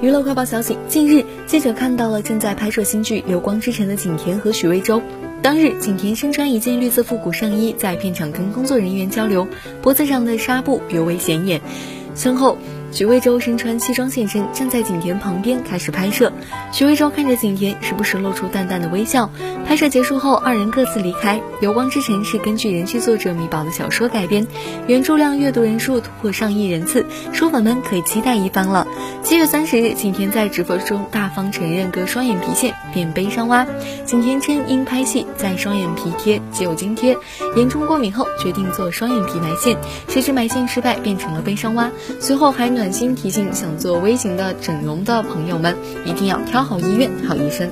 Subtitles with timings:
[0.00, 5.02] 娱乐快报消息：近日，记者看到了正在拍摄新剧《流光之城》的景甜和许魏洲。
[5.42, 9.48] 当日，景甜身穿一件绿色复古上衣，在片场跟工作人员交流，
[9.82, 11.60] 脖子上的纱布尤为显眼。
[12.14, 12.58] 身后。
[12.90, 16.32] 许魏洲身穿西装现身，站在景甜旁边开始拍摄。
[16.72, 19.30] 许魏洲看着景甜，时不时露出淡淡的微笑。
[19.66, 21.36] 拍摄结束后，二人各自离开。
[21.60, 24.46] 《流光之城》是根据人气作者米宝的小说改编，
[24.86, 28.86] 原著量阅读人数突破上亿人次，书粉们可以期待一番了。
[29.22, 33.66] 七月三十日，景甜在直播中大方承认割双眼皮线变悲伤蛙。
[34.06, 37.16] 景甜称因拍戏在双眼皮贴只有津贴，
[37.54, 39.76] 严重过敏后决定做双眼皮埋线，
[40.08, 41.90] 谁知埋线失败变成了悲伤蛙。
[42.20, 45.74] 随后还暖心提醒想做微型的整容的朋友们，
[46.04, 47.68] 一定要挑好医院、好医生。